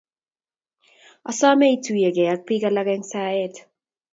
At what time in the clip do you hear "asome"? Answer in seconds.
1.29-1.65